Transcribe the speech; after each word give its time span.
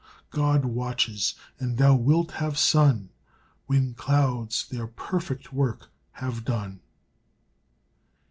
God 0.31 0.65
watches 0.65 1.35
and 1.59 1.77
thou 1.77 1.93
wilt 1.93 2.31
have 2.31 2.57
sun 2.57 3.11
When 3.67 3.93
clouds 3.93 4.67
their 4.67 4.87
perfect 4.87 5.53
work 5.53 5.89
Have 6.13 6.43
done. 6.43 6.79